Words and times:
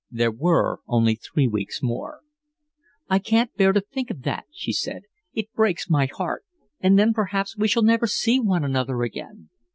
There 0.09 0.31
were 0.31 0.79
only 0.87 1.13
three 1.13 1.47
weeks 1.47 1.83
more. 1.83 2.21
"I 3.07 3.19
can't 3.19 3.55
bear 3.55 3.71
to 3.71 3.81
think 3.81 4.09
of 4.09 4.23
that," 4.23 4.45
she 4.51 4.73
said. 4.73 5.03
"It 5.35 5.53
breaks 5.53 5.91
my 5.91 6.07
heart. 6.07 6.43
And 6.79 6.97
then 6.97 7.13
perhaps 7.13 7.55
we 7.55 7.67
shall 7.67 7.83
never 7.83 8.07
see 8.07 8.39
one 8.39 8.63
another 8.63 9.03
again." 9.03 9.49